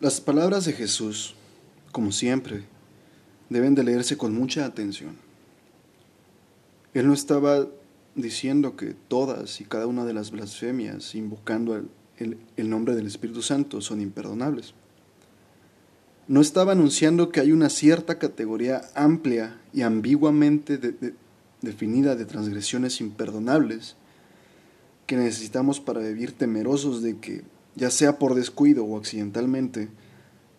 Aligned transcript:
Las 0.00 0.20
palabras 0.20 0.64
de 0.64 0.74
Jesús, 0.74 1.34
como 1.90 2.12
siempre, 2.12 2.62
deben 3.50 3.74
de 3.74 3.82
leerse 3.82 4.16
con 4.16 4.32
mucha 4.32 4.64
atención. 4.64 5.16
Él 6.94 7.08
no 7.08 7.12
estaba 7.12 7.66
diciendo 8.14 8.76
que 8.76 8.94
todas 8.94 9.60
y 9.60 9.64
cada 9.64 9.88
una 9.88 10.04
de 10.04 10.12
las 10.12 10.30
blasfemias 10.30 11.16
invocando 11.16 11.74
el, 12.18 12.38
el, 12.56 12.70
nombre 12.70 12.94
del 12.94 13.08
Espíritu 13.08 13.42
Santo 13.42 13.80
son 13.80 14.00
imperdonables. 14.00 14.72
No 16.28 16.42
estaba 16.42 16.72
anunciando 16.72 17.30
que 17.30 17.40
hay 17.40 17.50
una 17.50 17.68
cierta 17.68 18.20
categoría 18.20 18.82
amplia 18.94 19.60
y 19.72 19.82
ambiguamente 19.82 20.78
definida 21.60 22.14
de 22.14 22.24
transgresiones 22.24 23.00
imperdonables 23.00 23.96
que 25.06 25.16
necesitamos 25.16 25.80
para 25.80 26.02
vivir 26.02 26.30
temerosos 26.30 27.02
de 27.02 27.16
que, 27.16 27.42
ya 27.78 27.90
sea 27.90 28.18
por 28.18 28.34
descuido 28.34 28.84
o 28.84 28.98
accidentalmente, 28.98 29.88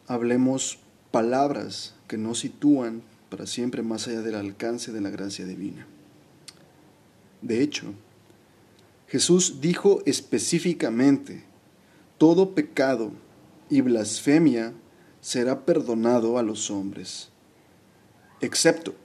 hablemos 0.07 0.79
palabras 1.11 1.93
que 2.07 2.17
no 2.17 2.33
sitúan 2.33 3.03
para 3.29 3.45
siempre 3.45 3.83
más 3.83 4.07
allá 4.07 4.21
del 4.21 4.35
alcance 4.35 4.93
de 4.93 5.01
la 5.01 5.09
gracia 5.09 5.45
divina. 5.45 5.85
De 7.41 7.61
hecho, 7.61 7.93
Jesús 9.07 9.59
dijo 9.59 10.01
específicamente, 10.05 11.43
todo 12.17 12.55
pecado 12.55 13.11
y 13.69 13.81
blasfemia 13.81 14.73
será 15.19 15.65
perdonado 15.65 16.37
a 16.37 16.43
los 16.43 16.71
hombres, 16.71 17.29
excepto 18.39 18.95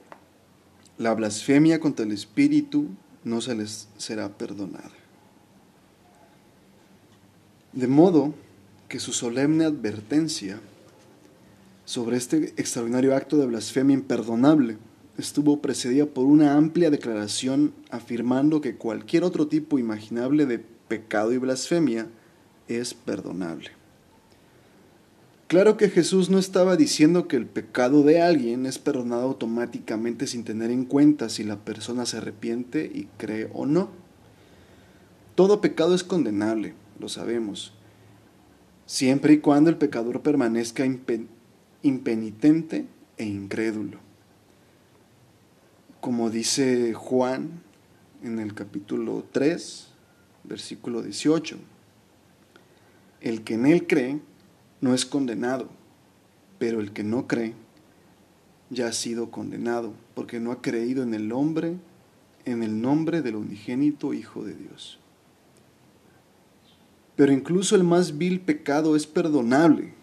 la 0.97 1.13
blasfemia 1.13 1.81
contra 1.81 2.05
el 2.05 2.13
Espíritu 2.13 2.87
no 3.25 3.41
se 3.41 3.55
les 3.55 3.89
será 3.97 4.37
perdonada. 4.37 5.04
De 7.75 7.87
modo 7.87 8.33
que 8.87 9.01
su 9.01 9.11
solemne 9.11 9.65
advertencia 9.65 10.61
sobre 11.83 12.15
este 12.15 12.53
extraordinario 12.55 13.13
acto 13.13 13.35
de 13.35 13.45
blasfemia 13.45 13.95
imperdonable 13.95 14.77
estuvo 15.17 15.61
precedida 15.61 16.05
por 16.05 16.25
una 16.25 16.55
amplia 16.55 16.89
declaración 16.89 17.73
afirmando 17.89 18.61
que 18.61 18.77
cualquier 18.77 19.25
otro 19.25 19.47
tipo 19.47 19.77
imaginable 19.77 20.45
de 20.45 20.59
pecado 20.87 21.33
y 21.33 21.37
blasfemia 21.37 22.07
es 22.69 22.93
perdonable. 22.93 23.71
Claro 25.47 25.75
que 25.75 25.89
Jesús 25.89 26.29
no 26.29 26.39
estaba 26.39 26.77
diciendo 26.77 27.27
que 27.27 27.35
el 27.35 27.45
pecado 27.45 28.03
de 28.03 28.21
alguien 28.21 28.65
es 28.65 28.79
perdonado 28.79 29.23
automáticamente 29.23 30.27
sin 30.27 30.45
tener 30.45 30.71
en 30.71 30.85
cuenta 30.85 31.27
si 31.27 31.43
la 31.43 31.57
persona 31.57 32.05
se 32.05 32.17
arrepiente 32.17 32.89
y 32.91 33.09
cree 33.17 33.49
o 33.53 33.65
no. 33.65 33.89
Todo 35.35 35.59
pecado 35.59 35.93
es 35.93 36.05
condenable, 36.05 36.73
lo 36.99 37.09
sabemos, 37.09 37.73
siempre 38.85 39.33
y 39.33 39.39
cuando 39.39 39.69
el 39.69 39.77
pecador 39.77 40.21
permanezca 40.21 40.85
impenitente 41.81 42.85
e 43.17 43.25
incrédulo. 43.25 43.99
Como 46.01 46.29
dice 46.29 46.93
Juan 46.93 47.63
en 48.23 48.39
el 48.39 48.53
capítulo 48.53 49.25
3, 49.31 49.87
versículo 50.43 51.01
18, 51.01 51.57
el 53.21 53.43
que 53.43 53.55
en 53.55 53.65
él 53.65 53.87
cree 53.87 54.19
no 54.81 54.93
es 54.93 55.05
condenado, 55.05 55.69
pero 56.59 56.79
el 56.79 56.91
que 56.93 57.03
no 57.03 57.27
cree 57.27 57.53
ya 58.69 58.87
ha 58.87 58.93
sido 58.93 59.31
condenado, 59.31 59.93
porque 60.13 60.39
no 60.39 60.51
ha 60.51 60.61
creído 60.61 61.01
en 61.03 61.13
el 61.13 61.31
hombre, 61.31 61.77
en 62.45 62.61
el 62.63 62.81
nombre 62.81 63.21
del 63.21 63.35
unigénito 63.35 64.13
Hijo 64.13 64.43
de 64.43 64.53
Dios. 64.53 64.99
Pero 67.15 67.31
incluso 67.31 67.75
el 67.75 67.83
más 67.83 68.17
vil 68.17 68.41
pecado 68.41 68.95
es 68.95 69.07
perdonable 69.07 69.93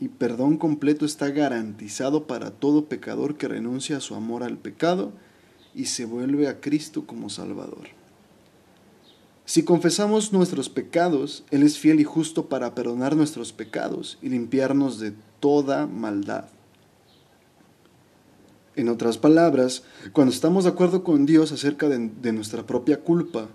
y 0.00 0.08
perdón 0.08 0.56
completo 0.56 1.04
está 1.04 1.30
garantizado 1.30 2.26
para 2.26 2.50
todo 2.50 2.86
pecador 2.86 3.36
que 3.36 3.48
renuncia 3.48 3.98
a 3.98 4.00
su 4.00 4.14
amor 4.14 4.42
al 4.42 4.58
pecado 4.58 5.12
y 5.74 5.86
se 5.86 6.04
vuelve 6.04 6.48
a 6.48 6.60
Cristo 6.60 7.06
como 7.06 7.30
Salvador. 7.30 7.88
Si 9.44 9.64
confesamos 9.64 10.32
nuestros 10.32 10.68
pecados, 10.68 11.44
Él 11.50 11.62
es 11.62 11.78
fiel 11.78 12.00
y 12.00 12.04
justo 12.04 12.48
para 12.48 12.74
perdonar 12.74 13.16
nuestros 13.16 13.52
pecados 13.52 14.18
y 14.22 14.28
limpiarnos 14.28 15.00
de 15.00 15.12
toda 15.40 15.86
maldad. 15.86 16.44
En 18.76 18.88
otras 18.88 19.18
palabras, 19.18 19.82
cuando 20.12 20.32
estamos 20.32 20.64
de 20.64 20.70
acuerdo 20.70 21.02
con 21.02 21.26
Dios 21.26 21.52
acerca 21.52 21.88
de, 21.88 22.10
de 22.22 22.32
nuestra 22.32 22.64
propia 22.64 23.00
culpa, 23.00 23.48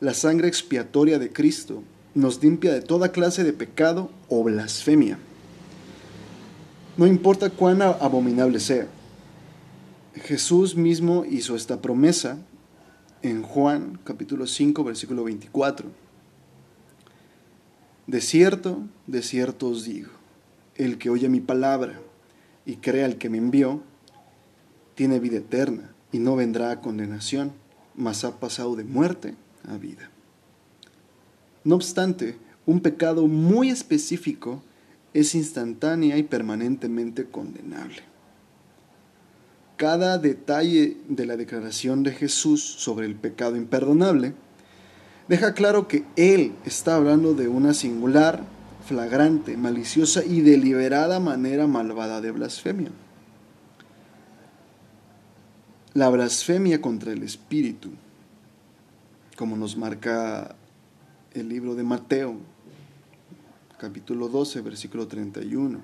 la 0.00 0.14
sangre 0.14 0.48
expiatoria 0.48 1.18
de 1.18 1.32
Cristo 1.32 1.82
nos 2.14 2.42
limpia 2.42 2.72
de 2.72 2.82
toda 2.82 3.12
clase 3.12 3.44
de 3.44 3.52
pecado 3.52 4.10
o 4.28 4.42
blasfemia. 4.42 5.18
No 6.96 7.06
importa 7.06 7.50
cuán 7.50 7.80
abominable 7.80 8.60
sea. 8.60 8.86
Jesús 10.14 10.76
mismo 10.76 11.24
hizo 11.24 11.56
esta 11.56 11.80
promesa 11.80 12.38
en 13.22 13.42
Juan 13.42 13.98
capítulo 14.04 14.46
5 14.46 14.84
versículo 14.84 15.24
24. 15.24 15.88
De 18.06 18.20
cierto, 18.20 18.82
de 19.06 19.22
cierto 19.22 19.68
os 19.68 19.84
digo, 19.84 20.10
el 20.76 20.98
que 20.98 21.08
oye 21.08 21.28
mi 21.28 21.40
palabra 21.40 22.00
y 22.66 22.76
crea 22.76 23.06
al 23.06 23.16
que 23.16 23.30
me 23.30 23.38
envió, 23.38 23.82
tiene 24.94 25.18
vida 25.18 25.38
eterna 25.38 25.92
y 26.10 26.18
no 26.18 26.36
vendrá 26.36 26.72
a 26.72 26.80
condenación, 26.80 27.52
mas 27.94 28.24
ha 28.24 28.38
pasado 28.38 28.76
de 28.76 28.84
muerte 28.84 29.34
a 29.66 29.76
vida. 29.76 30.10
No 31.64 31.76
obstante, 31.76 32.36
un 32.66 32.80
pecado 32.80 33.26
muy 33.26 33.70
específico 33.70 34.62
es 35.14 35.34
instantánea 35.34 36.16
y 36.16 36.22
permanentemente 36.22 37.26
condenable. 37.26 38.02
Cada 39.76 40.18
detalle 40.18 40.96
de 41.08 41.26
la 41.26 41.36
declaración 41.36 42.02
de 42.02 42.12
Jesús 42.12 42.62
sobre 42.62 43.06
el 43.06 43.16
pecado 43.16 43.56
imperdonable 43.56 44.34
deja 45.28 45.54
claro 45.54 45.88
que 45.88 46.04
Él 46.16 46.52
está 46.64 46.96
hablando 46.96 47.34
de 47.34 47.48
una 47.48 47.74
singular, 47.74 48.44
flagrante, 48.86 49.56
maliciosa 49.56 50.24
y 50.24 50.40
deliberada 50.40 51.20
manera 51.20 51.66
malvada 51.66 52.20
de 52.20 52.30
blasfemia. 52.30 52.90
La 55.94 56.08
blasfemia 56.08 56.80
contra 56.80 57.12
el 57.12 57.22
Espíritu, 57.22 57.90
como 59.36 59.56
nos 59.56 59.76
marca 59.76 60.56
el 61.34 61.48
libro 61.48 61.74
de 61.74 61.82
Mateo, 61.82 62.36
capítulo 63.78 64.28
12, 64.28 64.60
versículo 64.60 65.06
31. 65.06 65.80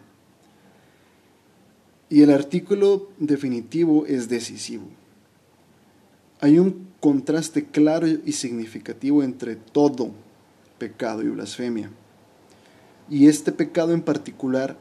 Y 2.11 2.23
el 2.23 2.31
artículo 2.31 3.11
definitivo 3.19 4.07
es 4.07 4.29
decisivo. 4.29 4.87
Hay 6.41 6.59
un 6.59 6.89
contraste 7.01 7.67
claro 7.67 8.07
y 8.07 8.33
significativo 8.33 9.23
entre 9.23 9.57
todo 9.57 10.13
pecado 10.79 11.23
y 11.23 11.29
blasfemia. 11.29 11.91
Y 13.11 13.27
este 13.27 13.53
pecado 13.53 13.93
en 13.93 14.03
particular 14.03 14.77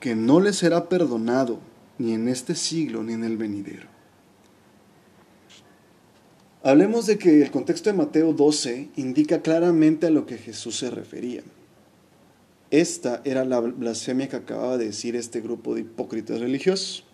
que 0.00 0.14
no 0.14 0.40
le 0.40 0.52
será 0.52 0.88
perdonado 0.88 1.60
ni 1.98 2.12
en 2.12 2.28
este 2.28 2.54
siglo 2.54 3.02
ni 3.02 3.14
en 3.14 3.24
el 3.24 3.36
venidero. 3.36 3.97
Hablemos 6.68 7.06
de 7.06 7.16
que 7.16 7.40
el 7.40 7.50
contexto 7.50 7.88
de 7.88 7.96
Mateo 7.96 8.34
12 8.34 8.90
indica 8.96 9.40
claramente 9.40 10.06
a 10.06 10.10
lo 10.10 10.26
que 10.26 10.36
Jesús 10.36 10.76
se 10.76 10.90
refería. 10.90 11.40
Esta 12.70 13.22
era 13.24 13.46
la 13.46 13.60
blasfemia 13.60 14.28
que 14.28 14.36
acababa 14.36 14.76
de 14.76 14.84
decir 14.84 15.16
este 15.16 15.40
grupo 15.40 15.74
de 15.74 15.80
hipócritas 15.80 16.40
religiosos. 16.40 17.04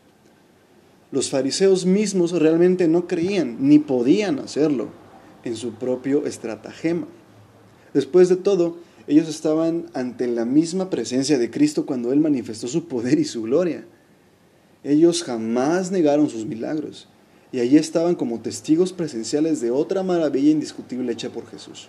Los 1.13 1.31
fariseos 1.31 1.87
mismos 1.87 2.33
realmente 2.33 2.89
no 2.89 3.07
creían 3.07 3.59
ni 3.61 3.79
podían 3.79 4.41
hacerlo 4.41 4.89
en 5.45 5.55
su 5.55 5.75
propio 5.75 6.27
estratagema. 6.27 7.07
Después 7.93 8.29
de 8.29 8.35
todo, 8.35 8.79
ellos 9.07 9.29
estaban 9.29 9.87
ante 9.95 10.27
la 10.27 10.47
misma 10.47 10.91
presencia 10.91 11.39
de 11.39 11.53
Cristo 11.53 11.87
cuando 11.87 12.13
Él 12.13 12.19
manifestó 12.19 12.67
su 12.67 12.89
poder 12.89 13.21
y 13.21 13.25
su 13.25 13.43
gloria. 13.43 13.87
Ellos 14.83 15.23
jamás 15.23 15.93
negaron 15.93 16.29
sus 16.29 16.45
milagros 16.45 17.07
y 17.55 17.61
allí 17.61 17.77
estaban 17.77 18.17
como 18.17 18.41
testigos 18.41 18.93
presenciales 18.93 19.61
de 19.61 19.71
otra 19.71 20.03
maravilla 20.03 20.51
indiscutible 20.51 21.13
hecha 21.13 21.31
por 21.31 21.47
Jesús. 21.47 21.87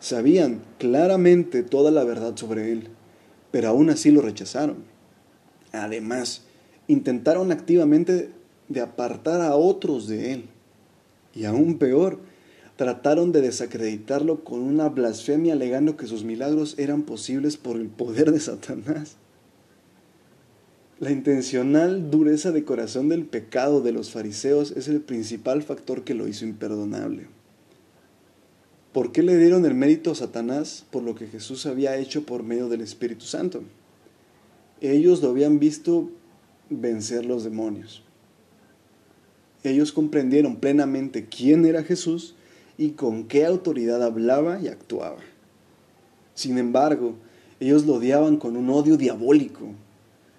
Sabían 0.00 0.60
claramente 0.80 1.62
toda 1.62 1.92
la 1.92 2.02
verdad 2.02 2.34
sobre 2.34 2.72
él, 2.72 2.88
pero 3.52 3.68
aún 3.68 3.90
así 3.90 4.10
lo 4.10 4.22
rechazaron. 4.22 4.78
Además, 5.70 6.42
intentaron 6.88 7.52
activamente 7.52 8.30
de 8.68 8.80
apartar 8.80 9.40
a 9.40 9.54
otros 9.54 10.08
de 10.08 10.32
él. 10.32 10.46
Y 11.32 11.44
aún 11.44 11.78
peor, 11.78 12.18
trataron 12.74 13.30
de 13.30 13.42
desacreditarlo 13.42 14.42
con 14.42 14.58
una 14.58 14.88
blasfemia 14.88 15.52
alegando 15.52 15.96
que 15.96 16.08
sus 16.08 16.24
milagros 16.24 16.74
eran 16.76 17.02
posibles 17.02 17.56
por 17.56 17.76
el 17.76 17.86
poder 17.86 18.32
de 18.32 18.40
Satanás. 18.40 19.16
La 20.98 21.10
intencional 21.10 22.10
dureza 22.10 22.52
de 22.52 22.64
corazón 22.64 23.10
del 23.10 23.26
pecado 23.26 23.82
de 23.82 23.92
los 23.92 24.10
fariseos 24.10 24.70
es 24.70 24.88
el 24.88 25.02
principal 25.02 25.62
factor 25.62 26.04
que 26.04 26.14
lo 26.14 26.26
hizo 26.26 26.46
imperdonable. 26.46 27.26
¿Por 28.94 29.12
qué 29.12 29.22
le 29.22 29.36
dieron 29.36 29.66
el 29.66 29.74
mérito 29.74 30.12
a 30.12 30.14
Satanás 30.14 30.86
por 30.90 31.02
lo 31.02 31.14
que 31.14 31.26
Jesús 31.26 31.66
había 31.66 31.98
hecho 31.98 32.24
por 32.24 32.42
medio 32.42 32.70
del 32.70 32.80
Espíritu 32.80 33.26
Santo? 33.26 33.62
ellos 34.80 35.22
lo 35.22 35.30
habían 35.30 35.58
visto 35.58 36.10
vencer 36.70 37.26
los 37.26 37.44
demonios. 37.44 38.02
Ellos 39.64 39.92
comprendieron 39.92 40.56
plenamente 40.56 41.26
quién 41.26 41.66
era 41.66 41.82
Jesús 41.82 42.34
y 42.78 42.90
con 42.90 43.24
qué 43.24 43.44
autoridad 43.44 44.02
hablaba 44.02 44.60
y 44.60 44.68
actuaba. 44.68 45.18
Sin 46.34 46.56
embargo, 46.58 47.16
ellos 47.60 47.84
lo 47.84 47.94
odiaban 47.94 48.36
con 48.36 48.56
un 48.56 48.70
odio 48.70 48.96
diabólico. 48.96 49.72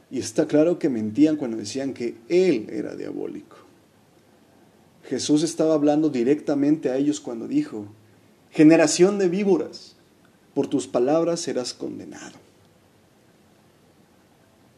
Y 0.09 0.19
está 0.19 0.47
claro 0.47 0.79
que 0.79 0.89
mentían 0.89 1.35
cuando 1.35 1.57
decían 1.57 1.93
que 1.93 2.15
Él 2.29 2.67
era 2.71 2.95
diabólico. 2.95 3.57
Jesús 5.03 5.43
estaba 5.43 5.73
hablando 5.73 6.09
directamente 6.09 6.89
a 6.89 6.97
ellos 6.97 7.19
cuando 7.19 7.47
dijo, 7.47 7.85
generación 8.51 9.19
de 9.19 9.29
víboras, 9.29 9.95
por 10.53 10.67
tus 10.67 10.87
palabras 10.87 11.41
serás 11.41 11.73
condenado. 11.73 12.37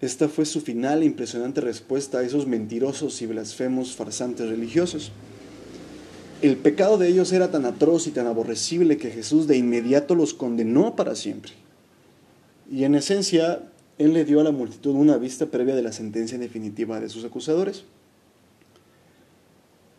Esta 0.02 0.30
fue 0.30 0.46
su 0.46 0.62
final 0.62 1.02
e 1.02 1.06
impresionante 1.06 1.62
respuesta 1.62 2.20
a 2.20 2.24
esos 2.24 2.48
mentirosos 2.48 3.22
y 3.22 3.26
blasfemos 3.26 3.96
farsantes 3.96 4.48
religiosos. 4.48 5.12
El 6.42 6.56
pecado 6.56 6.98
de 6.98 7.10
ellos 7.10 7.34
era 7.34 7.52
tan 7.52 7.66
atroz 7.66 8.08
y 8.08 8.12
tan 8.12 8.26
aborrecible 8.26 8.98
que 8.98 9.12
Jesús 9.12 9.46
de 9.46 9.58
inmediato 9.58 10.16
los 10.16 10.34
condenó 10.34 10.96
para 10.96 11.16
siempre. 11.16 11.52
Y 12.72 12.86
en 12.86 12.96
esencia, 12.96 13.64
Él 14.00 14.13
le 14.13 14.24
dio 14.24 14.40
a 14.40 14.44
la 14.44 14.51
multitud 14.51 14.96
una 14.96 15.18
vista 15.18 15.48
previa 15.48 15.75
de 15.75 15.84
la 15.84 15.92
sentencia 15.92 16.38
definitiva 16.38 17.01
de 17.01 17.10
sus 17.10 17.25
acusadores. 17.25 17.84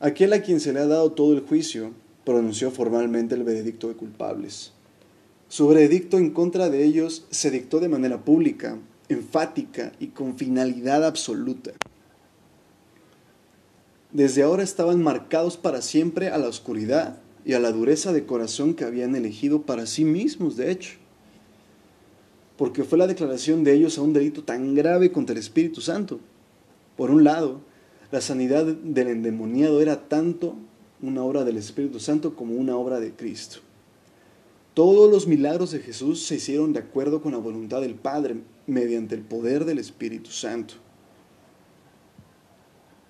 Aquel 0.01 0.33
a 0.33 0.41
quien 0.41 0.59
se 0.59 0.73
le 0.73 0.81
ha 0.81 0.87
dado 0.87 1.13
todo 1.13 1.35
el 1.35 1.41
juicio 1.41 1.93
pronunció 2.25 2.71
formalmente 2.71 3.35
el 3.35 3.45
veredicto 3.45 3.89
de 3.89 3.97
culpables. 3.97 4.73
Su 5.49 5.69
veredicto 5.69 6.17
en 6.17 6.31
contra 6.31 6.71
de 6.71 6.83
ellos 6.83 7.27
se 7.31 7.51
dictó 7.51 7.79
de 7.79 7.91
manera 7.91 8.25
pública, 8.25 8.79
enfática 9.11 9.93
y 10.01 10.07
con 10.09 10.39
finalidad 10.39 11.05
absoluta. 11.05 11.73
Desde 14.13 14.43
ahora 14.43 14.63
estaban 14.63 15.03
marcados 15.03 15.59
para 15.59 15.83
siempre 15.83 16.31
a 16.31 16.39
la 16.39 16.49
oscuridad 16.49 17.19
y 17.45 17.53
a 17.53 17.61
la 17.61 17.71
dureza 17.71 18.15
de 18.15 18.25
corazón 18.25 18.73
que 18.73 18.85
habían 18.85 19.15
elegido 19.15 19.63
para 19.63 19.85
sí 19.85 20.07
mismos, 20.07 20.57
de 20.57 20.71
hecho. 20.71 21.00
Porque 22.61 22.85
fue 22.85 22.99
la 22.99 23.07
declaración 23.07 23.65
de 23.65 23.73
ellos 23.73 23.97
a 23.97 24.03
un 24.03 24.13
delito 24.13 24.45
tan 24.45 24.75
grave 24.75 25.11
contra 25.11 25.33
el 25.33 25.39
Espíritu 25.39 25.81
Santo. 25.81 26.21
Por 26.95 27.11
un 27.11 27.25
lado, 27.25 27.63
la 28.13 28.21
sanidad 28.21 28.67
del 28.67 29.09
endemoniado 29.09 29.81
era 29.81 30.09
tanto 30.11 30.57
una 31.01 31.25
obra 31.25 31.45
del 31.45 31.57
Espíritu 31.57 32.01
Santo 32.01 32.37
como 32.37 32.57
una 32.57 32.77
obra 32.77 33.01
de 33.01 33.13
Cristo. 33.13 33.61
Todos 34.75 35.11
los 35.11 35.27
milagros 35.27 35.71
de 35.71 35.79
Jesús 35.79 36.27
se 36.27 36.35
hicieron 36.35 36.75
de 36.75 36.81
acuerdo 36.81 37.23
con 37.23 37.33
la 37.33 37.39
voluntad 37.39 37.81
del 37.81 37.95
Padre 37.95 38.37
mediante 38.67 39.15
el 39.15 39.23
poder 39.23 39.65
del 39.65 39.79
Espíritu 39.79 40.31
Santo. 40.31 40.75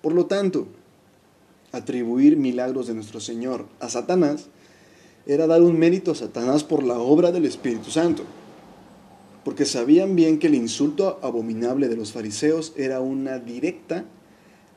Por 0.01 0.13
lo 0.13 0.27
tanto, 0.27 0.67
atribuir 1.73 2.37
milagros 2.37 2.87
de 2.87 2.93
nuestro 2.93 3.19
Señor 3.19 3.65
a 3.81 3.89
Satanás 3.89 4.47
era 5.25 5.45
dar 5.45 5.61
un 5.61 5.77
mérito 5.77 6.11
a 6.11 6.15
Satanás 6.15 6.63
por 6.63 6.83
la 6.83 6.99
obra 6.99 7.33
del 7.33 7.43
Espíritu 7.43 7.91
Santo, 7.91 8.23
porque 9.43 9.65
sabían 9.65 10.15
bien 10.15 10.39
que 10.39 10.47
el 10.47 10.55
insulto 10.55 11.19
abominable 11.23 11.87
de 11.87 11.95
los 11.95 12.11
fariseos 12.11 12.73
era 12.77 13.01
una 13.01 13.39
directa 13.39 14.05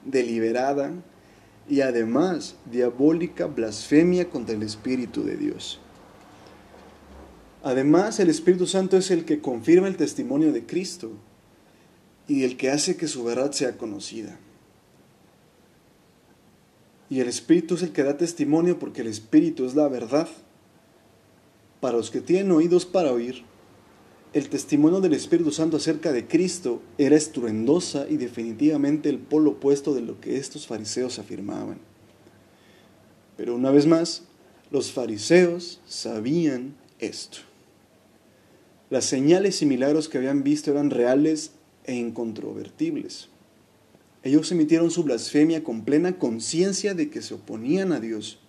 deliberada 0.04 0.92
y 1.68 1.80
además 1.80 2.56
diabólica 2.70 3.46
blasfemia 3.46 4.30
contra 4.30 4.54
el 4.54 4.62
Espíritu 4.62 5.22
de 5.22 5.36
Dios. 5.36 5.80
Además, 7.62 8.20
el 8.20 8.28
Espíritu 8.28 8.66
Santo 8.66 8.96
es 8.98 9.10
el 9.10 9.24
que 9.24 9.40
confirma 9.40 9.88
el 9.88 9.96
testimonio 9.96 10.52
de 10.52 10.66
Cristo 10.66 11.12
y 12.28 12.44
el 12.44 12.56
que 12.56 12.70
hace 12.70 12.96
que 12.96 13.08
su 13.08 13.24
verdad 13.24 13.52
sea 13.52 13.78
conocida. 13.78 14.38
Y 17.08 17.20
el 17.20 17.28
Espíritu 17.28 17.74
es 17.74 17.82
el 17.82 17.92
que 17.92 18.02
da 18.02 18.16
testimonio 18.16 18.78
porque 18.78 19.02
el 19.02 19.08
Espíritu 19.08 19.64
es 19.64 19.74
la 19.74 19.88
verdad. 19.88 20.28
Para 21.80 21.96
los 21.96 22.10
que 22.10 22.20
tienen 22.20 22.50
oídos 22.50 22.86
para 22.86 23.12
oír, 23.12 23.44
el 24.34 24.48
testimonio 24.48 25.00
del 25.00 25.12
Espíritu 25.12 25.52
Santo 25.52 25.76
acerca 25.76 26.10
de 26.10 26.26
Cristo 26.26 26.82
era 26.98 27.14
estruendosa 27.14 28.08
y 28.10 28.16
definitivamente 28.16 29.08
el 29.08 29.20
polo 29.20 29.52
opuesto 29.52 29.94
de 29.94 30.00
lo 30.00 30.20
que 30.20 30.38
estos 30.38 30.66
fariseos 30.66 31.20
afirmaban. 31.20 31.78
Pero 33.36 33.54
una 33.54 33.70
vez 33.70 33.86
más, 33.86 34.24
los 34.72 34.90
fariseos 34.90 35.80
sabían 35.86 36.74
esto. 36.98 37.38
Las 38.90 39.04
señales 39.04 39.62
y 39.62 39.66
milagros 39.66 40.08
que 40.08 40.18
habían 40.18 40.42
visto 40.42 40.72
eran 40.72 40.90
reales 40.90 41.52
e 41.84 41.94
incontrovertibles. 41.94 43.28
Ellos 44.24 44.50
emitieron 44.50 44.90
su 44.90 45.04
blasfemia 45.04 45.62
con 45.62 45.84
plena 45.84 46.18
conciencia 46.18 46.94
de 46.94 47.08
que 47.08 47.22
se 47.22 47.34
oponían 47.34 47.92
a 47.92 48.00
Dios, 48.00 48.40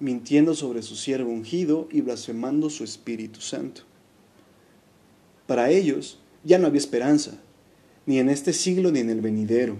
mintiendo 0.00 0.54
sobre 0.54 0.80
su 0.80 0.96
siervo 0.96 1.30
ungido 1.30 1.86
y 1.90 2.00
blasfemando 2.00 2.70
su 2.70 2.82
Espíritu 2.82 3.42
Santo. 3.42 3.91
Para 5.52 5.68
ellos 5.68 6.18
ya 6.44 6.58
no 6.58 6.66
había 6.66 6.78
esperanza, 6.78 7.32
ni 8.06 8.18
en 8.18 8.30
este 8.30 8.54
siglo 8.54 8.90
ni 8.90 9.00
en 9.00 9.10
el 9.10 9.20
venidero. 9.20 9.76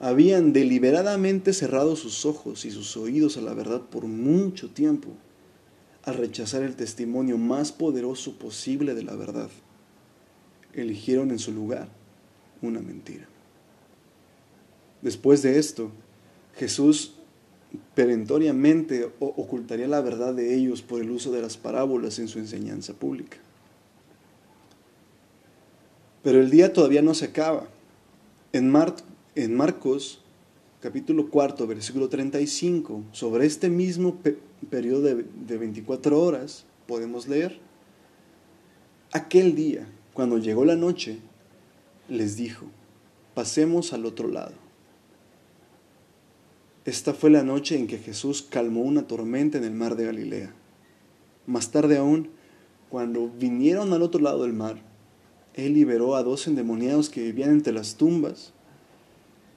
Habían 0.00 0.54
deliberadamente 0.54 1.52
cerrado 1.52 1.96
sus 1.96 2.24
ojos 2.24 2.64
y 2.64 2.70
sus 2.70 2.96
oídos 2.96 3.36
a 3.36 3.42
la 3.42 3.52
verdad 3.52 3.82
por 3.82 4.06
mucho 4.06 4.70
tiempo, 4.70 5.10
al 6.02 6.14
rechazar 6.14 6.62
el 6.62 6.76
testimonio 6.76 7.36
más 7.36 7.72
poderoso 7.72 8.38
posible 8.38 8.94
de 8.94 9.02
la 9.02 9.14
verdad. 9.16 9.50
Eligieron 10.72 11.30
en 11.30 11.38
su 11.38 11.52
lugar 11.52 11.90
una 12.62 12.80
mentira. 12.80 13.28
Después 15.02 15.42
de 15.42 15.58
esto, 15.58 15.90
Jesús 16.54 17.16
perentoriamente 17.94 19.10
ocultaría 19.20 19.88
la 19.88 20.00
verdad 20.00 20.32
de 20.32 20.54
ellos 20.54 20.80
por 20.80 21.02
el 21.02 21.10
uso 21.10 21.32
de 21.32 21.42
las 21.42 21.58
parábolas 21.58 22.18
en 22.18 22.28
su 22.28 22.38
enseñanza 22.38 22.94
pública. 22.94 23.36
Pero 26.26 26.40
el 26.40 26.50
día 26.50 26.72
todavía 26.72 27.02
no 27.02 27.14
se 27.14 27.26
acaba. 27.26 27.68
En, 28.52 28.68
Marcos 28.68 30.20
capítulo 30.80 31.30
4, 31.30 31.68
versículo 31.68 32.08
35, 32.08 33.04
sobre 33.12 33.46
este 33.46 33.70
mismo 33.70 34.18
periodo 34.68 35.02
de, 35.02 35.24
de 35.46 35.56
24 35.56 36.20
horas, 36.20 36.64
podemos 36.88 37.28
leer, 37.28 37.60
aquel 39.12 39.54
día, 39.54 39.86
cuando 40.14 40.38
llegó 40.38 40.64
la 40.64 40.74
noche, 40.74 41.20
les 42.08 42.34
dijo, 42.36 42.66
pasemos 43.34 43.92
al 43.92 44.04
otro 44.04 44.26
lado. 44.26 44.54
Esta 46.84 47.14
fue 47.14 47.30
la 47.30 47.44
noche 47.44 47.78
en 47.78 47.86
que 47.86 47.98
Jesús 47.98 48.42
calmó 48.42 48.80
una 48.80 49.06
tormenta 49.06 49.58
en 49.58 49.64
el 49.64 49.74
mar 49.74 49.94
de 49.94 50.06
Galilea. 50.06 50.52
Más 51.46 51.70
tarde 51.70 51.98
aún, 51.98 52.30
cuando 52.90 53.28
vinieron 53.28 53.92
al 53.92 54.02
otro 54.02 54.20
lado 54.20 54.42
del 54.42 54.54
mar, 54.54 54.82
él 55.56 55.72
liberó 55.72 56.16
a 56.16 56.22
dos 56.22 56.46
endemoniados 56.46 57.08
que 57.08 57.22
vivían 57.22 57.50
entre 57.50 57.72
las 57.72 57.96
tumbas. 57.96 58.52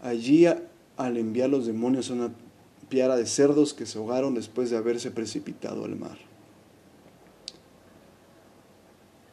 Allí, 0.02 0.46
al 0.46 1.18
enviar 1.18 1.50
los 1.50 1.66
demonios 1.66 2.10
a 2.10 2.14
una 2.14 2.32
piara 2.88 3.18
de 3.18 3.26
cerdos 3.26 3.74
que 3.74 3.86
se 3.86 3.98
ahogaron 3.98 4.34
después 4.34 4.70
de 4.70 4.78
haberse 4.78 5.12
precipitado 5.12 5.84
al 5.84 5.98
mar. 5.98 6.18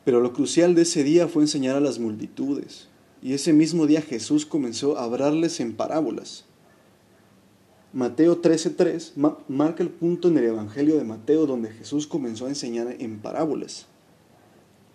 Pero 0.05 0.21
lo 0.21 0.33
crucial 0.33 0.75
de 0.75 0.83
ese 0.83 1.03
día 1.05 1.29
fue 1.29 1.43
enseñar 1.43 1.77
a 1.77 1.81
las 1.81 1.99
multitudes. 1.99 2.89
Y 3.23 3.33
ese 3.33 3.53
mismo 3.53 3.87
día 3.87 4.03
Jesús 4.03 4.45
comenzó 4.45 4.99
a 4.99 5.05
hablarles 5.05 5.59
en 5.61 5.75
parábolas. 5.75 6.45
Mateo 7.93 8.41
13:3 8.41 9.15
marca 9.49 9.83
el 9.83 9.89
punto 9.89 10.29
en 10.29 10.39
el 10.39 10.45
Evangelio 10.45 10.99
de 10.99 11.05
Mateo 11.05 11.47
donde 11.47 11.71
Jesús 11.71 12.07
comenzó 12.07 12.47
a 12.47 12.51
enseñar 12.51 12.97
en 12.99 13.19
parábolas. 13.21 13.87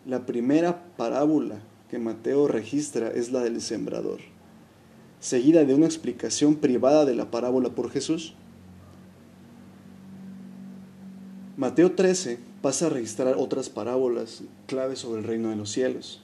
La 0.05 0.25
primera 0.25 0.84
parábola 0.98 1.62
que 1.91 2.00
Mateo 2.00 2.48
registra 2.48 3.12
es 3.12 3.31
la 3.31 3.41
del 3.41 3.62
sembrador, 3.62 4.20
seguida 5.20 5.63
de 5.63 5.75
una 5.75 5.86
explicación 5.86 6.55
privada 6.55 7.05
de 7.05 7.13
la 7.13 7.29
parábola 7.29 7.70
por 7.70 7.91
Jesús. 7.91 8.34
Mateo 11.55 11.91
13 11.91 12.39
pasa 12.63 12.88
a 12.88 12.89
registrar 12.89 13.36
otras 13.38 13.70
parábolas 13.70 14.41
claves 14.65 14.98
sobre 14.98 15.22
el 15.22 15.27
reino 15.27 15.50
de 15.50 15.55
los 15.55 15.70
cielos. 15.70 16.24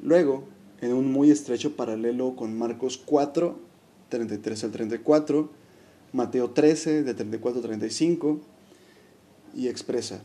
Luego, 0.00 0.44
en 0.80 0.92
un 0.92 1.10
muy 1.10 1.32
estrecho 1.32 1.74
paralelo 1.74 2.36
con 2.36 2.56
Marcos 2.56 2.96
4, 3.04 3.58
33 4.08 4.64
al 4.64 4.70
34, 4.70 5.50
Mateo 6.12 6.50
13, 6.50 7.02
de 7.02 7.14
34 7.14 7.60
al 7.60 7.66
35, 7.66 8.40
y 9.56 9.66
expresa, 9.66 10.22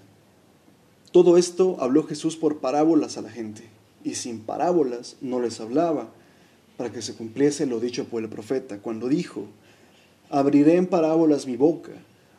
todo 1.11 1.37
esto 1.37 1.77
habló 1.79 2.03
Jesús 2.03 2.37
por 2.37 2.59
parábolas 2.59 3.17
a 3.17 3.21
la 3.21 3.29
gente, 3.29 3.63
y 4.03 4.15
sin 4.15 4.39
parábolas 4.39 5.17
no 5.21 5.39
les 5.41 5.59
hablaba, 5.59 6.09
para 6.77 6.91
que 6.91 7.01
se 7.01 7.13
cumpliese 7.13 7.65
lo 7.65 7.79
dicho 7.79 8.05
por 8.05 8.23
el 8.23 8.29
profeta, 8.29 8.79
cuando 8.79 9.07
dijo, 9.07 9.45
abriré 10.29 10.77
en 10.77 10.87
parábolas 10.87 11.45
mi 11.45 11.57
boca, 11.57 11.91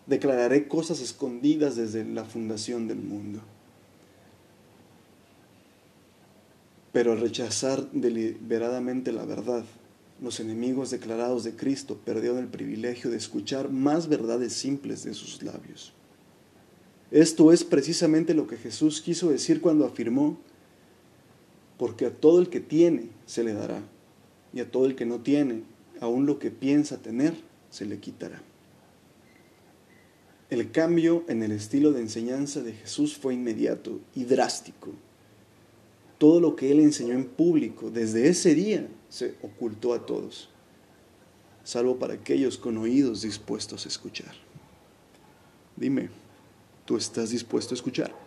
declararé 0.07 0.67
cosas 0.69 1.01
escondidas 1.01 1.77
desde 1.77 2.05
la 2.05 2.25
fundación 2.25 2.89
del 2.89 2.99
mundo. 2.99 3.41
Pero 6.93 7.13
al 7.13 7.21
rechazar 7.21 7.91
deliberadamente 7.93 9.13
la 9.13 9.25
verdad, 9.25 9.65
los 10.21 10.41
enemigos 10.41 10.91
declarados 10.91 11.45
de 11.45 11.57
Cristo 11.57 11.99
perdieron 12.05 12.39
el 12.39 12.49
privilegio 12.49 13.11
de 13.11 13.17
escuchar 13.17 13.71
más 13.71 14.09
verdades 14.09 14.53
simples 14.53 15.05
de 15.05 15.15
sus 15.15 15.43
labios. 15.43 15.93
Esto 17.13 17.53
es 17.53 17.63
precisamente 17.63 18.33
lo 18.33 18.47
que 18.47 18.57
Jesús 18.57 19.03
quiso 19.03 19.29
decir 19.29 19.61
cuando 19.61 19.85
afirmó, 19.85 20.39
porque 21.77 22.07
a 22.07 22.11
todo 22.11 22.41
el 22.41 22.49
que 22.49 22.61
tiene 22.61 23.11
se 23.27 23.45
le 23.45 23.53
dará, 23.53 23.83
y 24.55 24.61
a 24.61 24.71
todo 24.71 24.87
el 24.87 24.97
que 24.97 25.05
no 25.05 25.21
tiene, 25.21 25.63
aun 26.01 26.25
lo 26.25 26.39
que 26.39 26.51
piensa 26.51 27.03
tener, 27.03 27.35
se 27.69 27.85
le 27.85 27.99
quitará. 27.99 28.41
El 30.49 30.71
cambio 30.71 31.25
en 31.29 31.43
el 31.43 31.53
estilo 31.53 31.93
de 31.93 32.01
enseñanza 32.01 32.63
de 32.63 32.73
Jesús 32.73 33.17
fue 33.17 33.35
inmediato 33.35 34.01
y 34.15 34.25
drástico. 34.25 34.91
Todo 36.17 36.41
lo 36.41 36.57
que 36.57 36.73
él 36.73 36.81
enseñó 36.81 37.13
en 37.13 37.27
público 37.27 37.91
desde 37.91 38.29
ese 38.29 38.55
día 38.55 38.89
se 39.11 39.35
ocultó 39.43 39.93
a 39.93 40.07
todos, 40.07 40.49
salvo 41.63 41.99
para 41.99 42.15
aquellos 42.15 42.57
con 42.57 42.79
oídos 42.79 43.21
dispuestos 43.21 43.85
a 43.85 43.89
escuchar. 43.89 44.35
Dime, 45.77 46.22
¿tú 46.85 46.97
estás 46.97 47.31
dispuesto 47.31 47.75
a 47.75 47.77
escuchar? 47.77 48.22